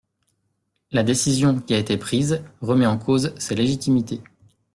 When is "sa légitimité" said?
3.37-4.23